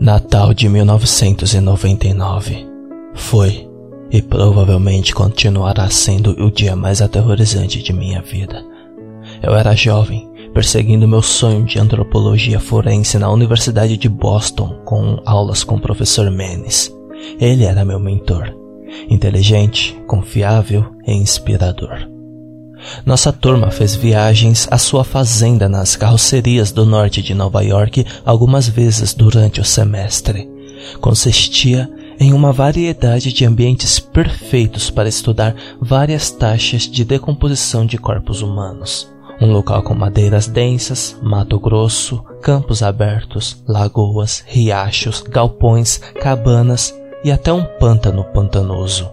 [0.00, 2.66] Natal de 1999
[3.14, 3.70] foi
[4.10, 8.64] e provavelmente continuará sendo o dia mais aterrorizante de minha vida.
[9.40, 15.62] Eu era jovem, perseguindo meu sonho de antropologia forense na Universidade de Boston com aulas
[15.62, 16.92] com o professor Menes.
[17.40, 18.52] Ele era meu mentor,
[19.08, 22.08] inteligente, confiável e inspirador.
[23.04, 28.68] Nossa turma fez viagens à sua fazenda nas carrocerias do norte de Nova York algumas
[28.68, 30.48] vezes durante o semestre.
[31.00, 38.42] Consistia em uma variedade de ambientes perfeitos para estudar várias taxas de decomposição de corpos
[38.42, 39.12] humanos.
[39.40, 46.94] Um local com madeiras densas, mato grosso, campos abertos, lagoas, riachos, galpões, cabanas
[47.24, 49.10] e até um pântano pantanoso.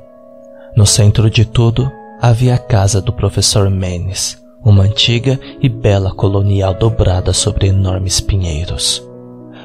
[0.76, 6.72] No centro de tudo, havia a casa do professor Menes, uma antiga e bela colonial
[6.76, 9.04] dobrada sobre enormes pinheiros.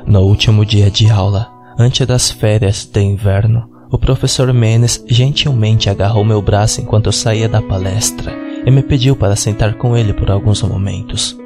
[0.07, 6.25] No último dia de aula, antes das férias de inverno, o professor Menes gentilmente agarrou
[6.25, 8.33] meu braço enquanto eu saía da palestra
[8.65, 11.39] e me pediu para sentar com ele por alguns momentos.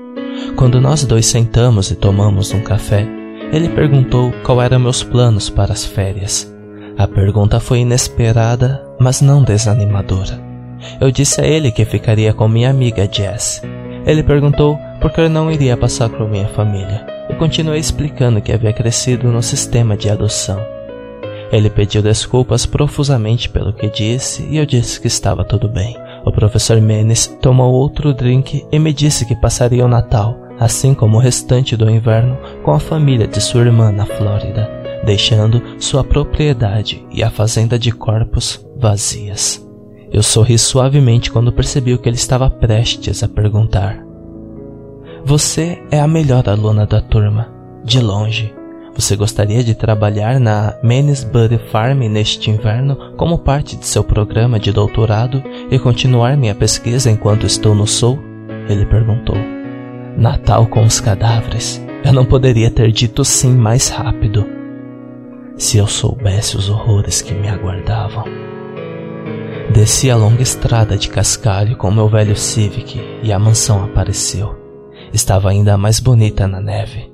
[0.54, 3.04] Quando nós dois sentamos e tomamos um café,
[3.52, 6.50] ele perguntou qual eram meus planos para as férias.
[6.96, 10.49] A pergunta foi inesperada, mas não desanimadora.
[11.00, 13.62] Eu disse a ele que ficaria com minha amiga Jess.
[14.06, 17.06] Ele perguntou por que eu não iria passar com minha família.
[17.28, 20.60] Eu continuei explicando que havia crescido no sistema de adoção.
[21.52, 25.96] Ele pediu desculpas profusamente pelo que disse e eu disse que estava tudo bem.
[26.24, 31.16] O professor Menes tomou outro drink e me disse que passaria o Natal, assim como
[31.16, 34.70] o restante do inverno, com a família de sua irmã na Flórida,
[35.04, 39.69] deixando sua propriedade e a fazenda de corpos vazias.
[40.12, 44.04] Eu sorri suavemente quando percebi o que ele estava prestes a perguntar.
[45.24, 47.48] Você é a melhor aluna da turma,
[47.84, 48.52] de longe.
[48.94, 54.72] Você gostaria de trabalhar na Mansbury Farm neste inverno como parte de seu programa de
[54.72, 58.18] doutorado e continuar minha pesquisa enquanto estou no Sul?
[58.68, 59.36] Ele perguntou.
[60.16, 61.80] Natal com os cadáveres.
[62.04, 64.44] Eu não poderia ter dito sim mais rápido.
[65.56, 68.24] Se eu soubesse os horrores que me aguardavam.
[69.72, 74.56] Desci a longa estrada de cascalho com meu velho Civic e a mansão apareceu.
[75.12, 77.08] Estava ainda mais bonita na neve.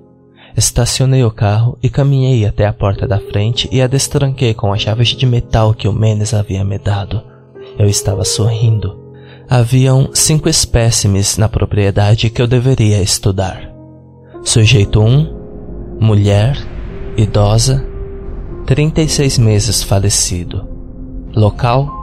[0.56, 4.81] Estacionei o carro e caminhei até a porta da frente e a destranquei com as
[4.81, 7.22] chaves de metal que o Menes havia me dado.
[7.78, 9.05] Eu estava sorrindo.
[9.50, 13.71] Haviam cinco espécimes na propriedade que eu deveria estudar.
[14.43, 16.56] Sujeito 1, mulher,
[17.19, 17.87] idosa,
[18.65, 20.67] 36 meses falecido.
[21.34, 21.96] Local,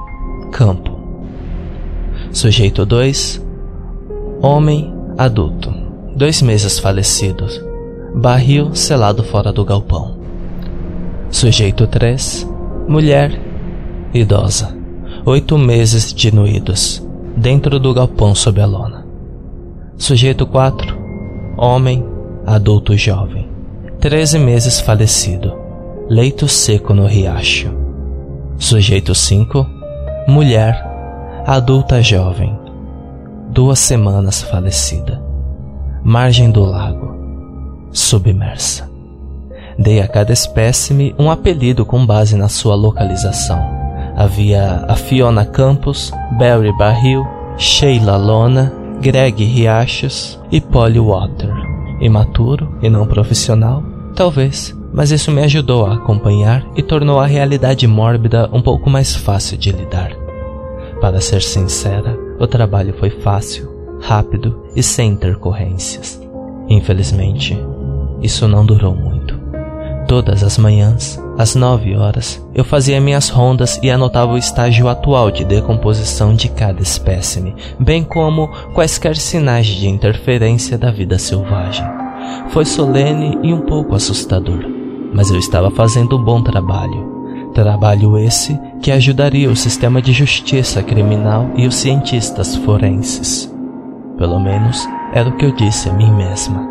[0.54, 0.92] campo.
[2.32, 3.44] Sujeito 2,
[4.40, 5.74] homem adulto,
[6.16, 7.60] dois meses falecidos,
[8.14, 10.16] barril selado fora do galpão.
[11.30, 12.48] Sujeito 3,
[12.88, 13.42] mulher
[14.14, 14.78] idosa,
[15.26, 17.04] oito meses diluídos,
[17.36, 19.08] dentro do galpão sob a lona.
[19.98, 20.96] Sujeito 4,
[21.58, 22.06] homem
[22.46, 23.50] adulto jovem,
[24.00, 25.52] treze meses falecido,
[26.08, 27.74] leito seco no riacho.
[28.58, 29.73] Sujeito 5,
[30.26, 30.82] Mulher,
[31.46, 32.58] adulta jovem,
[33.50, 35.22] duas semanas falecida.
[36.02, 37.14] Margem do lago,
[37.92, 38.90] submersa.
[39.78, 43.60] Dei a cada espécime um apelido com base na sua localização.
[44.16, 51.54] Havia a Fiona Campos, Barry Barril, Sheila Lona, Greg Riachos e Polly Water.
[52.00, 53.84] Imaturo e não profissional?
[54.16, 59.16] Talvez mas isso me ajudou a acompanhar e tornou a realidade mórbida um pouco mais
[59.16, 60.16] fácil de lidar.
[61.02, 66.22] Para ser sincera, o trabalho foi fácil, rápido e sem intercorrências.
[66.70, 67.58] Infelizmente,
[68.22, 69.42] isso não durou muito.
[70.08, 75.32] Todas as manhãs, às nove horas, eu fazia minhas rondas e anotava o estágio atual
[75.32, 81.86] de decomposição de cada espécime, bem como quaisquer sinais de interferência da vida selvagem.
[82.50, 84.83] Foi solene e um pouco assustador
[85.14, 87.12] mas eu estava fazendo um bom trabalho.
[87.54, 93.54] Trabalho esse que ajudaria o sistema de justiça criminal e os cientistas forenses.
[94.18, 96.68] Pelo menos era o que eu disse a mim mesma.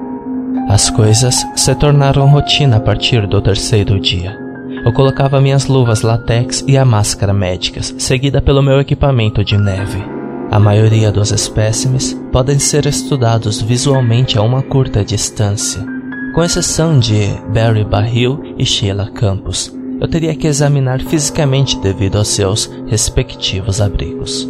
[0.69, 4.37] As coisas se tornaram rotina a partir do terceiro dia.
[4.85, 10.03] Eu colocava minhas luvas látex e a máscara médicas, seguida pelo meu equipamento de neve.
[10.51, 15.87] A maioria dos espécimes podem ser estudados visualmente a uma curta distância,
[16.33, 22.29] com exceção de Barry Barril e Sheila Campos, eu teria que examinar fisicamente devido aos
[22.29, 24.49] seus respectivos abrigos.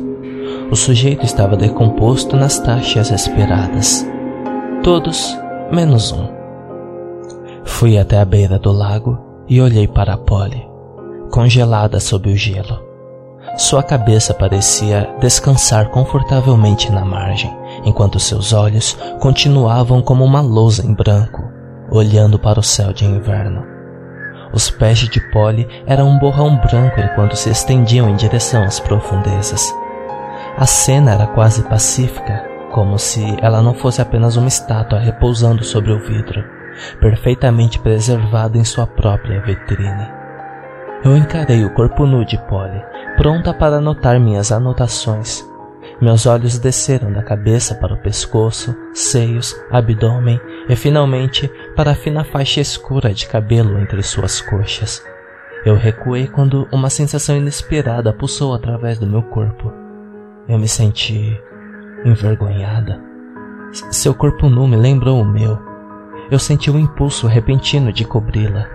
[0.71, 4.07] O sujeito estava decomposto nas taxas esperadas.
[4.83, 5.37] Todos
[5.73, 6.29] menos um.
[7.65, 9.19] Fui até a beira do lago
[9.49, 10.67] e olhei para Polly,
[11.31, 12.81] congelada sob o gelo.
[13.57, 20.95] Sua cabeça parecia descansar confortavelmente na margem, enquanto seus olhos continuavam como uma lousa em
[20.95, 21.52] branco,
[21.93, 23.67] olhando para o céu de inverno.
[24.53, 29.73] Os pés de Polly eram um borrão branco enquanto se estendiam em direção às profundezas.
[30.57, 35.93] A cena era quase pacífica, como se ela não fosse apenas uma estátua repousando sobre
[35.93, 36.43] o vidro,
[37.01, 40.09] perfeitamente preservada em sua própria vitrine.
[41.05, 42.83] Eu encarei o corpo nu de Polly,
[43.17, 45.45] pronta para anotar minhas anotações.
[46.01, 52.23] Meus olhos desceram da cabeça para o pescoço, seios, abdômen e finalmente para a fina
[52.23, 55.03] faixa escura de cabelo entre suas coxas.
[55.65, 59.73] Eu recuei quando uma sensação inesperada pulsou através do meu corpo.
[60.49, 61.41] Eu me senti
[62.05, 63.01] envergonhada.
[63.91, 65.59] Seu corpo nu me lembrou o meu.
[66.31, 68.67] Eu senti o um impulso repentino de cobri-la.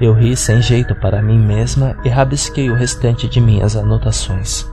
[0.00, 4.66] Eu ri sem jeito para mim mesma e rabisquei o restante de minhas anotações.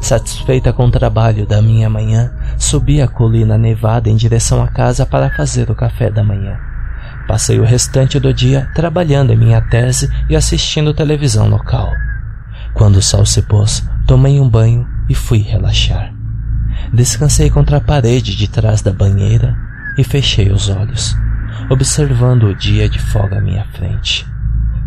[0.00, 5.04] Satisfeita com o trabalho da minha manhã, subi a colina nevada em direção à casa
[5.04, 6.71] para fazer o café da manhã.
[7.26, 11.90] Passei o restante do dia trabalhando em minha tese e assistindo televisão local.
[12.74, 16.12] Quando o sol se pôs, tomei um banho e fui relaxar.
[16.92, 19.56] Descansei contra a parede de trás da banheira
[19.96, 21.16] e fechei os olhos,
[21.70, 24.26] observando o dia de folga à minha frente.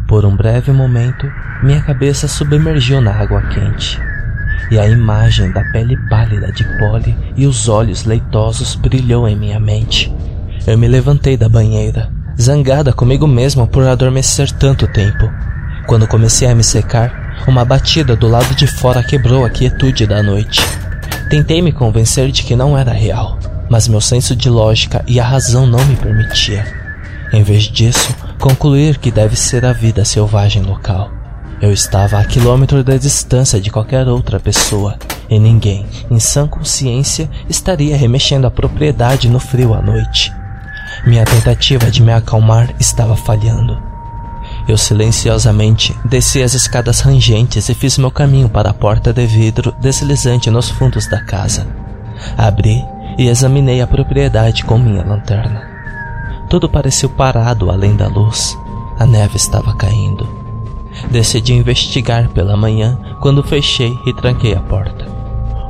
[0.08, 1.32] Por um breve momento,
[1.64, 4.00] minha cabeça submergiu na água quente
[4.72, 9.60] e a imagem da pele pálida de Polly e os olhos leitosos brilhou em minha
[9.60, 10.14] mente.
[10.66, 12.10] Eu me levantei da banheira,
[12.40, 15.32] zangada comigo mesma por adormecer tanto tempo.
[15.88, 20.22] Quando comecei a me secar, uma batida do lado de fora quebrou a quietude da
[20.24, 20.62] noite.
[21.30, 23.38] Tentei me convencer de que não era real,
[23.70, 26.66] mas meu senso de lógica e a razão não me permitia.
[27.32, 31.12] Em vez disso, concluir que deve ser a vida selvagem local.
[31.62, 34.98] Eu estava a quilômetro da distância de qualquer outra pessoa,
[35.30, 40.34] e ninguém, em sã consciência, estaria remexendo a propriedade no frio à noite.
[41.04, 43.82] Minha tentativa de me acalmar estava falhando.
[44.68, 49.74] Eu silenciosamente desci as escadas rangentes e fiz meu caminho para a porta de vidro
[49.80, 51.68] deslizante nos fundos da casa.
[52.38, 52.84] Abri
[53.18, 55.70] e examinei a propriedade com minha lanterna.
[56.50, 58.58] Tudo pareceu parado além da luz.
[59.00, 60.28] A neve estava caindo.
[61.12, 65.06] Decidi investigar pela manhã quando fechei e tranquei a porta.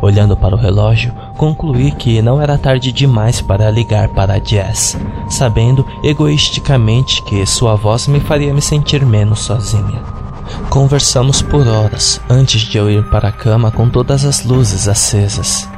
[0.01, 4.98] Olhando para o relógio, concluí que não era tarde demais para ligar para Jess,
[5.30, 10.02] sabendo egoisticamente que sua voz me faria me sentir menos sozinha.
[10.70, 15.70] Conversamos por horas antes de eu ir para a cama com todas as luzes acesas.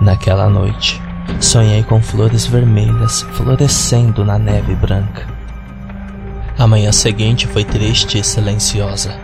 [0.00, 1.00] Naquela noite,
[1.40, 5.26] sonhei com flores vermelhas florescendo na neve branca.
[6.58, 9.18] A manhã seguinte foi triste e silenciosa.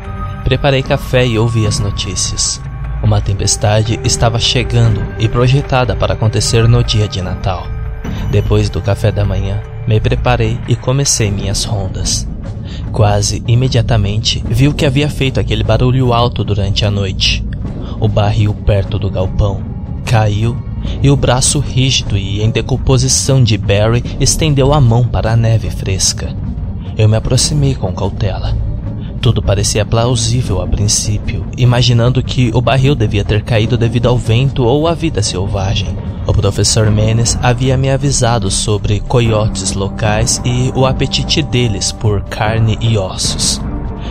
[0.44, 2.60] Preparei café e ouvi as notícias.
[3.06, 7.64] Uma tempestade estava chegando e projetada para acontecer no dia de Natal.
[8.32, 12.26] Depois do café da manhã, me preparei e comecei minhas rondas.
[12.90, 17.46] Quase imediatamente vi o que havia feito aquele barulho alto durante a noite.
[18.00, 19.62] O barril perto do galpão
[20.04, 20.60] caiu
[21.00, 25.70] e o braço rígido e em decomposição de Barry estendeu a mão para a neve
[25.70, 26.34] fresca.
[26.98, 28.65] Eu me aproximei com cautela.
[29.26, 34.62] Tudo parecia plausível a princípio, imaginando que o barril devia ter caído devido ao vento
[34.62, 35.98] ou à vida selvagem.
[36.28, 42.78] O professor Menes havia me avisado sobre coiotes locais e o apetite deles por carne
[42.80, 43.60] e ossos.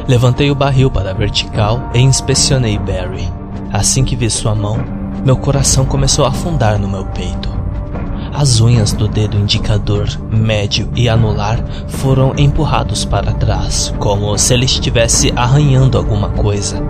[0.05, 3.31] Levantei o barril para a vertical e inspecionei Barry.
[3.71, 4.77] Assim que vi sua mão,
[5.23, 7.54] meu coração começou a afundar no meu peito.
[8.37, 14.65] As unhas do dedo indicador, médio e anular foram empurrados para trás, como se ele
[14.65, 16.83] estivesse arranhando alguma coisa.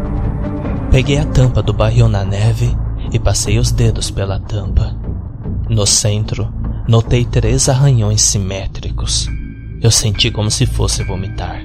[0.89, 2.75] Peguei a tampa do barril na neve
[3.13, 4.97] e passei os dedos pela tampa.
[5.69, 6.51] No centro,
[6.87, 9.27] notei três arranhões simétricos.
[9.79, 11.61] Eu senti como se fosse vomitar.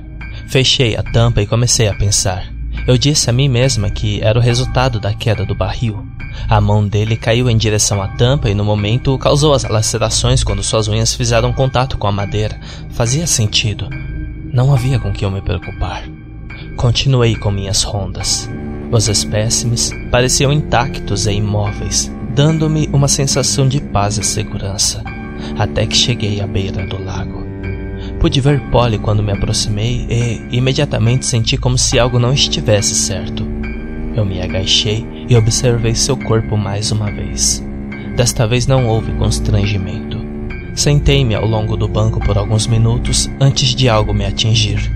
[0.50, 2.44] Fechei a tampa e comecei a pensar.
[2.87, 6.06] Eu disse a mim mesma que era o resultado da queda do barril.
[6.49, 10.62] A mão dele caiu em direção à tampa e no momento causou as lacerações quando
[10.62, 12.58] suas unhas fizeram contato com a madeira.
[12.90, 13.88] Fazia sentido.
[14.52, 16.04] Não havia com que eu me preocupar.
[16.76, 18.50] Continuei com minhas rondas.
[18.90, 25.04] Os espécimes pareciam intactos e imóveis, dando-me uma sensação de paz e segurança,
[25.56, 27.46] até que cheguei à beira do lago.
[28.18, 33.60] Pude ver Polly quando me aproximei e imediatamente senti como se algo não estivesse certo.
[34.14, 37.64] Eu me agachei e observei seu corpo mais uma vez.
[38.17, 40.19] Desta vez não houve constrangimento.
[40.75, 44.90] Sentei-me ao longo do banco por alguns minutos antes de algo me atingir.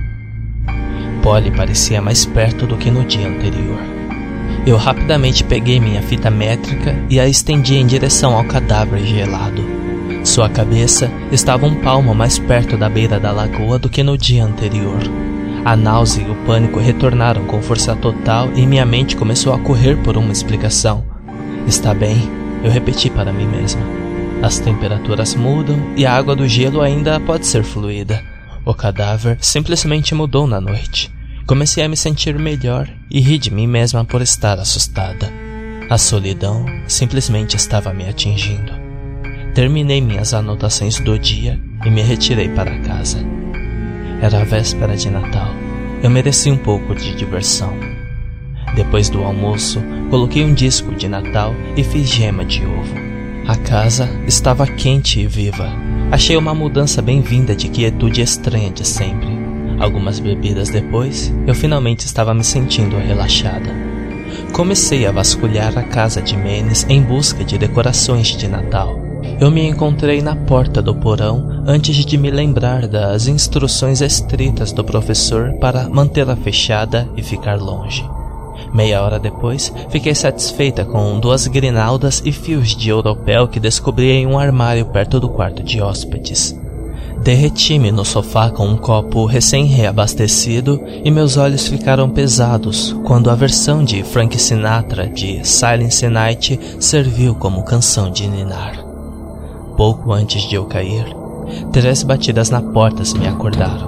[1.23, 3.81] Polly parecia mais perto do que no dia anterior.
[4.67, 9.63] Eu rapidamente peguei minha fita métrica e a estendi em direção ao cadáver gelado.
[10.25, 14.45] Sua cabeça estava um palmo mais perto da beira da lagoa do que no dia
[14.45, 15.01] anterior.
[15.65, 19.97] A náusea e o pânico retornaram com força total e minha mente começou a correr
[20.03, 21.03] por uma explicação.
[21.67, 22.19] Está bem,
[22.63, 23.81] eu repeti para mim mesma.
[24.43, 28.23] As temperaturas mudam e a água do gelo ainda pode ser fluida.
[28.63, 31.11] O cadáver simplesmente mudou na noite.
[31.47, 35.33] Comecei a me sentir melhor e ri de mim mesma por estar assustada.
[35.89, 38.73] A solidão simplesmente estava me atingindo.
[39.55, 43.34] Terminei minhas anotações do dia e me retirei para casa.
[44.21, 45.49] Era a véspera de Natal.
[46.03, 47.73] Eu mereci um pouco de diversão.
[48.75, 49.81] Depois do almoço,
[50.11, 52.95] coloquei um disco de Natal e fiz gema de ovo.
[53.47, 55.71] A casa estava quente e viva.
[56.11, 59.29] Achei uma mudança bem-vinda de quietude estranha de sempre.
[59.79, 63.71] Algumas bebidas depois, eu finalmente estava me sentindo relaxada.
[64.53, 69.04] Comecei a vasculhar a casa de Menes em busca de decorações de Natal.
[69.41, 74.85] Eu me encontrei na porta do porão antes de me lembrar das instruções estritas do
[74.85, 78.09] professor para mantê-la fechada e ficar longe.
[78.73, 84.27] Meia hora depois, fiquei satisfeita com duas grinaldas e fios de europeu que descobri em
[84.27, 86.59] um armário perto do quarto de hóspedes.
[87.23, 93.83] Derreti-me no sofá com um copo recém-reabastecido e meus olhos ficaram pesados quando a versão
[93.83, 98.84] de Frank Sinatra de Silence Night serviu como canção de ninar.
[99.77, 101.15] Pouco antes de eu cair,
[101.73, 103.87] três batidas na porta me acordaram.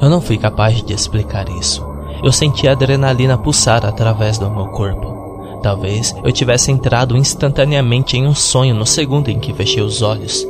[0.00, 1.94] Eu não fui capaz de explicar isso
[2.24, 5.60] eu senti a adrenalina pulsar através do meu corpo.
[5.62, 10.46] Talvez eu tivesse entrado instantaneamente em um sonho no segundo em que fechei os olhos.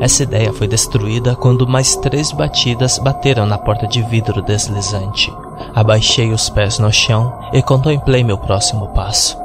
[0.00, 5.32] Essa ideia foi destruída quando mais três batidas bateram na porta de vidro deslizante.
[5.74, 9.38] Abaixei os pés no chão e contemplei meu próximo passo.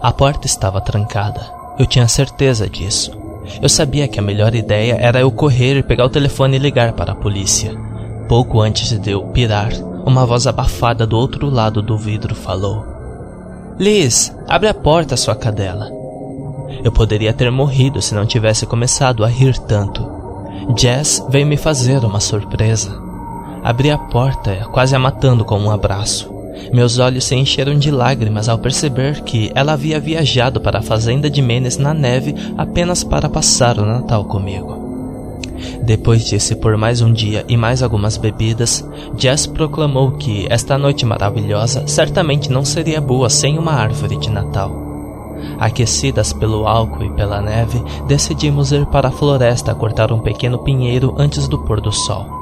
[0.00, 1.52] A porta estava trancada.
[1.78, 3.25] Eu tinha certeza disso.
[3.60, 6.92] Eu sabia que a melhor ideia era eu correr e pegar o telefone e ligar
[6.92, 7.74] para a polícia.
[8.28, 9.72] Pouco antes de eu pirar,
[10.04, 12.84] uma voz abafada do outro lado do vidro falou:
[13.78, 15.90] Liz, abre a porta, sua cadela.
[16.82, 20.06] Eu poderia ter morrido se não tivesse começado a rir tanto.
[20.76, 23.00] Jess veio me fazer uma surpresa.
[23.62, 26.35] Abri a porta, quase a matando com um abraço.
[26.72, 31.30] Meus olhos se encheram de lágrimas ao perceber que ela havia viajado para a fazenda
[31.30, 34.86] de Menes na neve apenas para passar o Natal comigo.
[35.82, 38.86] Depois disse por mais um dia e mais algumas bebidas,
[39.16, 44.84] Jess proclamou que esta noite maravilhosa certamente não seria boa sem uma árvore de Natal.
[45.58, 51.14] Aquecidas pelo álcool e pela neve, decidimos ir para a floresta cortar um pequeno pinheiro
[51.18, 52.35] antes do pôr do sol.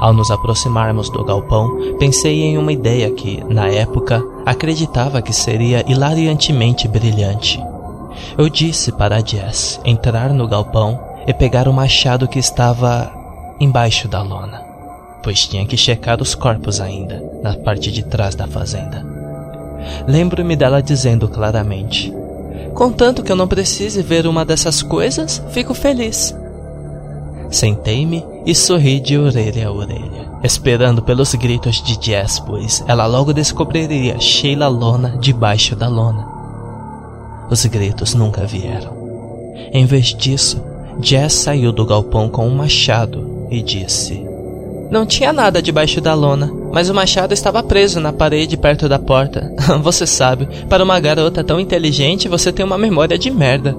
[0.00, 5.84] Ao nos aproximarmos do galpão, pensei em uma ideia que, na época, acreditava que seria
[5.90, 7.62] hilariantemente brilhante.
[8.36, 13.12] Eu disse para Jess entrar no galpão e pegar o machado que estava
[13.60, 14.62] embaixo da lona,
[15.22, 19.04] pois tinha que checar os corpos ainda, na parte de trás da fazenda.
[20.06, 22.12] Lembro-me dela dizendo claramente:
[22.74, 26.34] Contanto que eu não precise ver uma dessas coisas, fico feliz.
[27.50, 33.32] Sentei-me e sorri de orelha a orelha, esperando pelos gritos de Jess, pois ela logo
[33.32, 36.26] descobriria Sheila Lona debaixo da lona.
[37.50, 38.96] Os gritos nunca vieram.
[39.72, 40.62] Em vez disso,
[41.02, 44.24] Jess saiu do galpão com um machado e disse:
[44.90, 48.98] Não tinha nada debaixo da lona, mas o machado estava preso na parede perto da
[48.98, 49.52] porta.
[49.82, 53.76] você sabe, para uma garota tão inteligente, você tem uma memória de merda.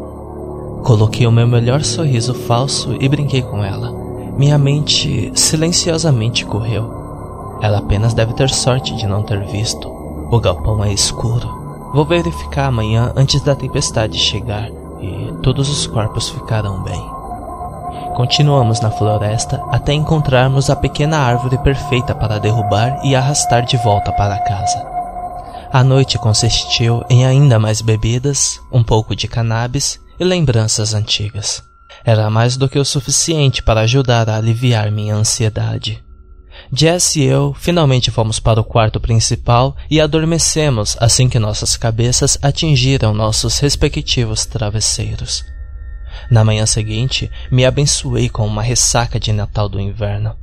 [0.84, 3.92] Coloquei o meu melhor sorriso falso e brinquei com ela.
[4.38, 7.60] Minha mente silenciosamente correu.
[7.62, 9.88] Ela apenas deve ter sorte de não ter visto.
[10.32, 11.48] O galpão é escuro.
[11.94, 14.70] Vou verificar amanhã antes da tempestade chegar
[15.00, 17.04] e todos os corpos ficarão bem.
[18.16, 24.12] Continuamos na floresta até encontrarmos a pequena árvore perfeita para derrubar e arrastar de volta
[24.12, 24.86] para casa.
[25.72, 31.64] A noite consistiu em ainda mais bebidas, um pouco de cannabis e lembranças antigas.
[32.04, 36.04] Era mais do que o suficiente para ajudar a aliviar minha ansiedade.
[36.74, 42.38] Jess e eu finalmente fomos para o quarto principal e adormecemos assim que nossas cabeças
[42.42, 45.44] atingiram nossos respectivos travesseiros.
[46.30, 50.36] Na manhã seguinte, me abençoei com uma ressaca de Natal do inverno.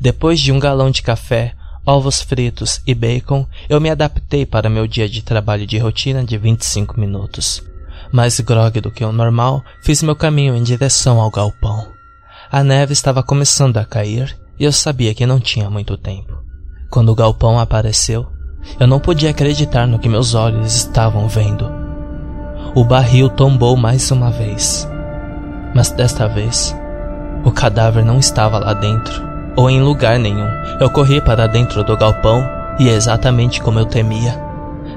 [0.00, 1.54] Depois de um galão de café,
[1.84, 6.36] ovos fritos e bacon, eu me adaptei para meu dia de trabalho de rotina de
[6.36, 7.62] 25 minutos.
[8.16, 11.88] Mais grog do que o normal, fiz meu caminho em direção ao galpão.
[12.50, 16.32] A neve estava começando a cair e eu sabia que não tinha muito tempo.
[16.88, 18.26] Quando o galpão apareceu,
[18.80, 21.70] eu não podia acreditar no que meus olhos estavam vendo.
[22.74, 24.88] O barril tombou mais uma vez,
[25.74, 26.74] mas desta vez
[27.44, 29.22] o cadáver não estava lá dentro
[29.58, 30.48] ou em lugar nenhum.
[30.80, 34.42] Eu corri para dentro do galpão e, exatamente como eu temia,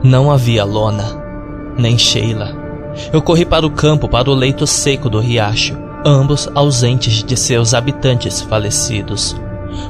[0.02, 1.04] não havia Lona,
[1.78, 2.59] nem Sheila.
[3.12, 7.74] Eu corri para o campo, para o leito seco do riacho, ambos ausentes de seus
[7.74, 9.36] habitantes falecidos.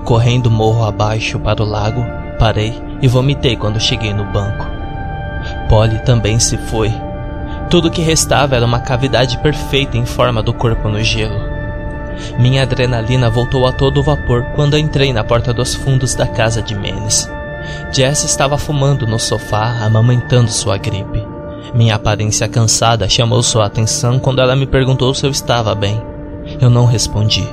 [0.03, 2.06] Correndo morro abaixo para o lago,
[2.38, 4.65] parei e vomitei quando cheguei no banco.
[5.70, 6.91] Polly também se foi.
[7.70, 11.39] Tudo que restava era uma cavidade perfeita em forma do corpo no gelo.
[12.38, 16.75] Minha adrenalina voltou a todo vapor quando entrei na porta dos fundos da casa de
[16.75, 17.29] Menes.
[17.94, 21.38] Jess estava fumando no sofá, amamentando sua gripe.
[21.73, 26.01] Minha aparência cansada chamou sua atenção quando ela me perguntou se eu estava bem.
[26.59, 27.47] Eu não respondi.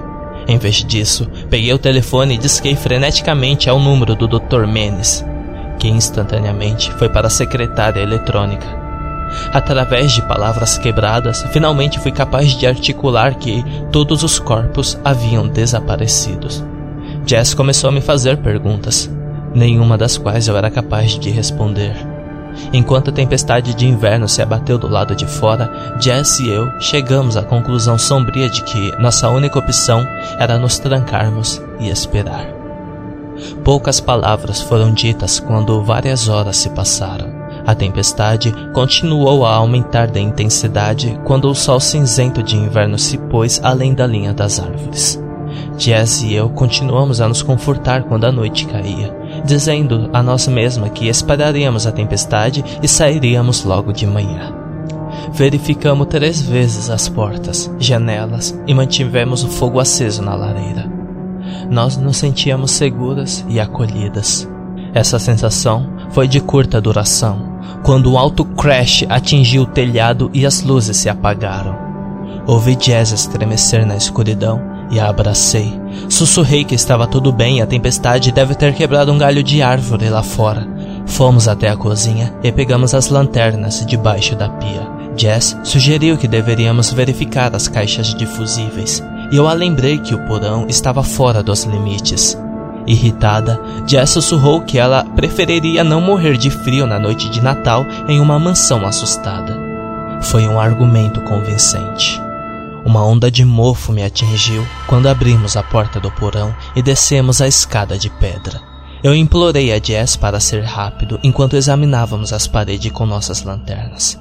[0.48, 4.66] Em vez disso, peguei o telefone e disquei freneticamente ao número do Dr.
[4.66, 5.24] Menes,
[5.78, 8.66] que instantaneamente foi para a secretária eletrônica.
[9.52, 16.48] Através de palavras quebradas, finalmente fui capaz de articular que todos os corpos haviam desaparecido.
[17.26, 19.10] Jess começou a me fazer perguntas,
[19.52, 22.05] nenhuma das quais eu era capaz de responder.
[22.72, 27.36] Enquanto a tempestade de inverno se abateu do lado de fora, Jess e eu chegamos
[27.36, 30.06] à conclusão sombria de que nossa única opção
[30.38, 32.46] era nos trancarmos e esperar.
[33.62, 37.34] Poucas palavras foram ditas quando várias horas se passaram.
[37.66, 43.60] A tempestade continuou a aumentar de intensidade quando o sol cinzento de inverno se pôs
[43.62, 45.20] além da linha das árvores.
[45.76, 50.90] Jess e eu continuamos a nos confortar quando a noite caía, dizendo a nós mesmas
[50.90, 54.54] que esperaríamos a tempestade e sairíamos logo de manhã.
[55.32, 60.90] Verificamos três vezes as portas, janelas e mantivemos o fogo aceso na lareira.
[61.70, 64.48] Nós nos sentíamos seguras e acolhidas.
[64.94, 70.62] Essa sensação foi de curta duração, quando um alto crash atingiu o telhado e as
[70.62, 71.76] luzes se apagaram.
[72.46, 75.78] Ouvi Jazz estremecer na escuridão e a abracei.
[76.08, 80.08] Sussurrei que estava tudo bem e a tempestade deve ter quebrado um galho de árvore
[80.08, 80.66] lá fora.
[81.06, 84.96] Fomos até a cozinha e pegamos as lanternas debaixo da pia.
[85.16, 90.26] Jess sugeriu que deveríamos verificar as caixas de fusíveis, e eu a lembrei que o
[90.26, 92.38] porão estava fora dos limites.
[92.86, 98.20] Irritada, Jess sussurrou que ela preferiria não morrer de frio na noite de Natal em
[98.20, 99.58] uma mansão assustada.
[100.20, 102.25] Foi um argumento convincente.
[102.86, 107.48] Uma onda de mofo me atingiu quando abrimos a porta do porão e descemos a
[107.48, 108.62] escada de pedra.
[109.02, 114.16] Eu implorei a Jess para ser rápido enquanto examinávamos as paredes com nossas lanternas.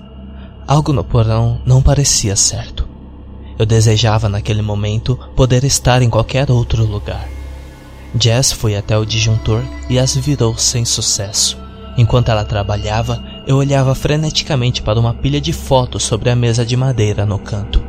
[0.65, 2.89] Algo no porão não parecia certo.
[3.59, 7.29] Eu desejava naquele momento poder estar em qualquer outro lugar.
[8.19, 11.55] Jess foi até o disjuntor e as virou sem sucesso.
[11.95, 16.75] Enquanto ela trabalhava, eu olhava freneticamente para uma pilha de fotos sobre a mesa de
[16.75, 17.84] madeira no canto.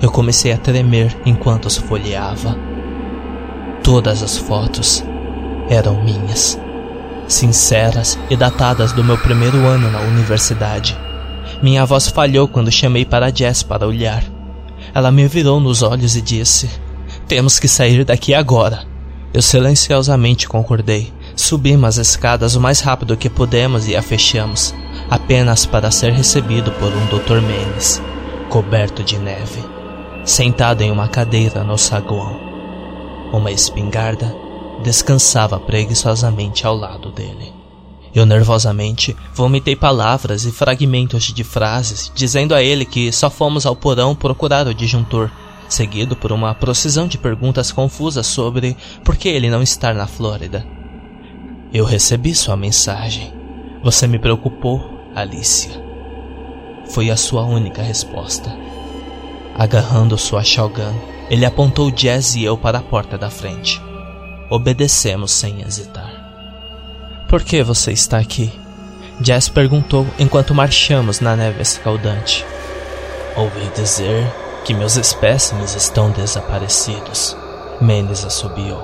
[0.00, 2.56] Eu comecei a tremer enquanto as folheava.
[3.82, 5.02] Todas as fotos
[5.68, 6.58] eram minhas,
[7.26, 10.96] sinceras e datadas do meu primeiro ano na universidade.
[11.62, 14.22] Minha voz falhou quando chamei para Jess para olhar.
[14.94, 16.68] Ela me virou nos olhos e disse:
[17.26, 18.84] Temos que sair daqui agora.
[19.32, 21.12] Eu silenciosamente concordei.
[21.34, 24.74] Subimos as escadas o mais rápido que pudemos e a fechamos,
[25.10, 27.42] apenas para ser recebido por um Dr.
[27.42, 28.00] Menes,
[28.48, 29.62] coberto de neve,
[30.26, 32.36] sentado em uma cadeira no saguão.
[33.32, 34.34] Uma espingarda
[34.82, 37.54] descansava preguiçosamente ao lado dele.
[38.12, 43.76] Eu nervosamente vomitei palavras e fragmentos de frases, dizendo a ele que só fomos ao
[43.76, 45.30] porão procurar o disjuntor
[45.68, 50.66] seguido por uma procissão de perguntas confusas sobre por que ele não está na Flórida.
[51.72, 53.32] Eu recebi sua mensagem.
[53.82, 54.82] Você me preocupou,
[55.14, 55.84] Alicia.
[56.90, 58.75] Foi a sua única resposta.
[59.58, 60.94] Agarrando sua shotgun,
[61.30, 63.80] ele apontou Jazz e eu para a porta da frente.
[64.50, 67.24] Obedecemos sem hesitar.
[67.26, 68.52] Por que você está aqui?
[69.18, 72.44] Jazz perguntou enquanto marchamos na neve escaldante.
[73.34, 74.30] Ouvi dizer
[74.62, 77.34] que meus espécimes estão desaparecidos.
[77.80, 78.82] Mendes assobiou.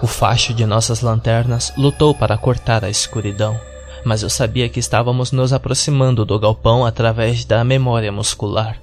[0.00, 3.58] O facho de nossas lanternas lutou para cortar a escuridão,
[4.04, 8.81] mas eu sabia que estávamos nos aproximando do galpão através da memória muscular.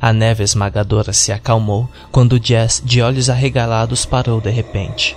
[0.00, 5.16] A neve esmagadora se acalmou quando Jess, de olhos arregalados, parou de repente.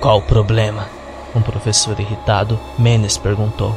[0.00, 0.88] Qual o problema?
[1.34, 3.74] Um professor irritado, Menes perguntou.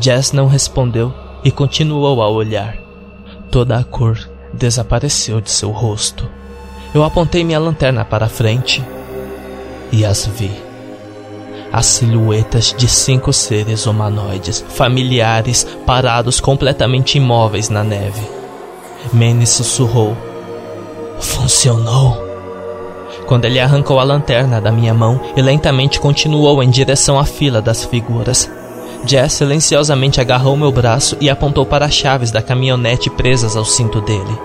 [0.00, 1.12] Jess não respondeu
[1.44, 2.76] e continuou a olhar.
[3.50, 4.18] Toda a cor
[4.52, 6.28] desapareceu de seu rosto.
[6.94, 8.84] Eu apontei minha lanterna para frente
[9.92, 10.50] e as vi.
[11.72, 18.37] As silhuetas de cinco seres humanoides, familiares, parados completamente imóveis na neve.
[19.12, 20.16] Manny sussurrou:
[21.18, 22.26] Funcionou.
[23.26, 27.60] Quando ele arrancou a lanterna da minha mão e lentamente continuou em direção à fila
[27.60, 28.50] das figuras,
[29.04, 34.00] Jess silenciosamente agarrou meu braço e apontou para as chaves da caminhonete presas ao cinto
[34.00, 34.38] dele.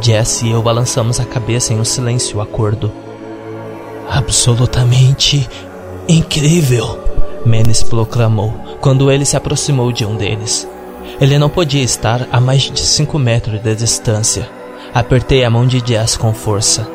[0.00, 2.92] Jess e eu balançamos a cabeça em um silêncio acordo.
[4.08, 5.48] Absolutamente
[6.08, 6.98] incrível,
[7.44, 10.68] Menes proclamou quando ele se aproximou de um deles.
[11.20, 14.48] Ele não podia estar a mais de cinco metros de distância.
[14.94, 16.88] Apertei a mão de Jess com força.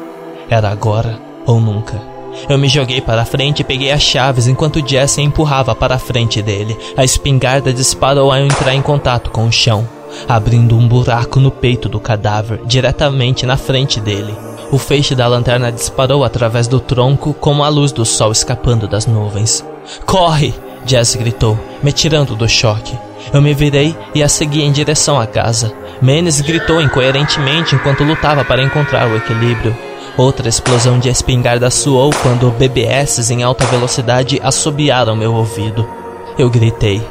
[0.49, 2.13] Era agora ou nunca.
[2.49, 6.41] Eu me joguei para frente e peguei as chaves enquanto Jesse empurrava para a frente
[6.41, 6.77] dele.
[6.97, 9.87] A espingarda disparou ao entrar em contato com o chão,
[10.27, 14.35] abrindo um buraco no peito do cadáver, diretamente na frente dele.
[14.71, 19.05] O feixe da lanterna disparou através do tronco, como a luz do sol escapando das
[19.05, 19.63] nuvens.
[20.05, 20.53] Corre!
[20.85, 22.97] Jess gritou, me tirando do choque.
[23.31, 25.73] Eu me virei e a segui em direção à casa.
[26.01, 29.75] Menes gritou incoerentemente enquanto lutava para encontrar o equilíbrio.
[30.17, 35.87] Outra explosão de espingarda soou quando BBS em alta velocidade assobiaram meu ouvido.
[36.37, 37.01] Eu gritei.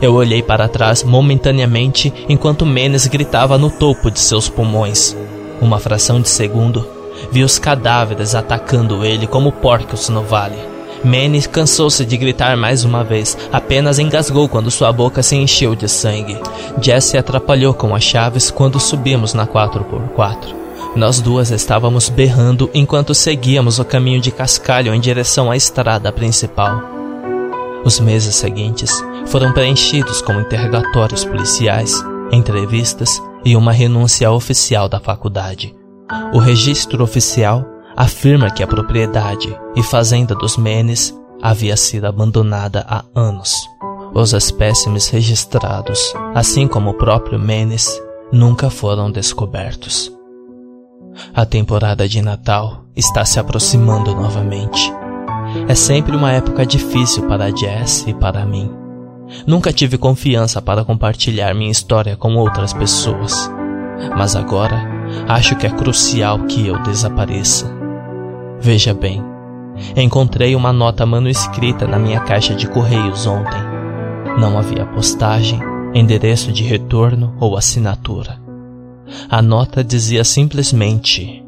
[0.00, 5.16] Eu olhei para trás momentaneamente enquanto Menes gritava no topo de seus pulmões.
[5.60, 6.86] Uma fração de segundo,
[7.30, 10.69] vi os cadáveres atacando ele como porcos no vale.
[11.02, 15.88] Menes cansou-se de gritar mais uma vez, apenas engasgou quando sua boca se encheu de
[15.88, 16.38] sangue.
[16.80, 20.54] Jesse atrapalhou com as chaves quando subimos na 4x4.
[20.94, 26.82] Nós duas estávamos berrando enquanto seguíamos o caminho de cascalho em direção à estrada principal.
[27.84, 35.74] Os meses seguintes foram preenchidos com interrogatórios policiais, entrevistas e uma renúncia oficial da faculdade.
[36.34, 37.64] O registro oficial
[37.96, 43.54] afirma que a propriedade e fazenda dos Menes havia sido abandonada há anos.
[44.12, 48.00] Os espécimes registrados, assim como o próprio Menes,
[48.32, 50.12] nunca foram descobertos.
[51.34, 54.92] A temporada de Natal está se aproximando novamente.
[55.68, 58.70] É sempre uma época difícil para Jess e para mim.
[59.46, 63.50] Nunca tive confiança para compartilhar minha história com outras pessoas.
[64.16, 64.82] Mas agora,
[65.28, 67.79] acho que é crucial que eu desapareça.
[68.60, 69.22] Veja bem,
[69.96, 73.60] encontrei uma nota manuscrita na minha caixa de correios ontem.
[74.38, 75.58] Não havia postagem,
[75.94, 78.38] endereço de retorno ou assinatura.
[79.28, 81.42] A nota dizia simplesmente: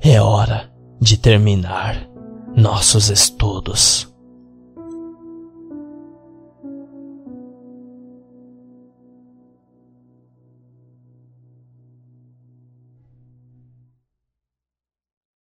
[0.00, 2.06] É hora de terminar
[2.54, 4.09] nossos estudos.